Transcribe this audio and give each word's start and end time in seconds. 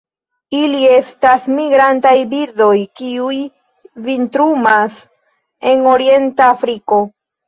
Ili 0.59 0.77
estas 0.91 1.43
migrantaj 1.57 2.13
birdoj, 2.31 2.77
kiuj 3.01 3.35
vintrumas 4.07 4.97
en 5.73 5.85
orienta 5.93 6.49
Afriko. 6.55 7.01